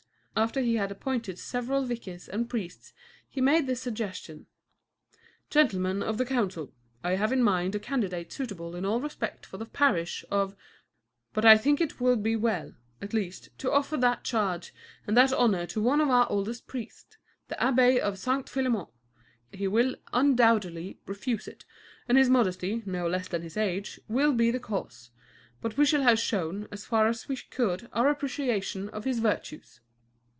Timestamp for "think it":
11.57-11.99